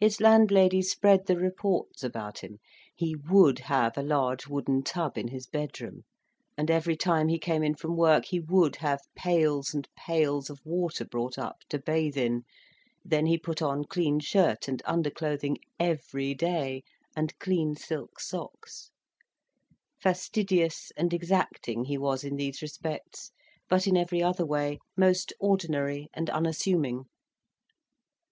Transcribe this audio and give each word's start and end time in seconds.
His 0.00 0.20
landlady 0.20 0.82
spread 0.82 1.26
the 1.26 1.36
reports 1.36 2.02
about 2.02 2.38
him; 2.40 2.58
he 2.92 3.14
would 3.14 3.60
have 3.60 3.96
a 3.96 4.02
large 4.02 4.48
wooden 4.48 4.82
tub 4.82 5.16
in 5.16 5.28
his 5.28 5.46
bedroom, 5.46 6.02
and 6.58 6.72
every 6.72 6.96
time 6.96 7.28
he 7.28 7.38
came 7.38 7.62
in 7.62 7.76
from 7.76 7.96
work, 7.96 8.24
he 8.24 8.40
would 8.40 8.74
have 8.74 8.98
pails 9.14 9.72
and 9.72 9.88
pails 9.96 10.50
of 10.50 10.58
water 10.64 11.04
brought 11.04 11.38
up, 11.38 11.60
to 11.68 11.78
bathe 11.78 12.16
in, 12.16 12.42
then 13.04 13.26
he 13.26 13.38
put 13.38 13.62
on 13.62 13.84
clean 13.84 14.18
shirt 14.18 14.66
and 14.66 14.82
under 14.86 15.08
clothing 15.08 15.58
every 15.78 16.34
day, 16.34 16.82
and 17.14 17.38
clean 17.38 17.76
silk 17.76 18.18
socks; 18.18 18.90
fastidious 20.02 20.90
and 20.96 21.14
exacting 21.14 21.84
he 21.84 21.96
was 21.96 22.24
in 22.24 22.34
these 22.34 22.60
respects, 22.60 23.30
but 23.68 23.86
in 23.86 23.96
every 23.96 24.20
other 24.20 24.44
way, 24.44 24.80
most 24.96 25.32
ordinary 25.38 26.08
and 26.12 26.28
unassuming. 26.30 27.04